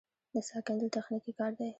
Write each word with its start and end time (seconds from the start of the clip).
د 0.33 0.35
څاه 0.47 0.61
کیندل 0.65 0.89
تخنیکي 0.97 1.31
کار 1.39 1.51
دی 1.57 1.67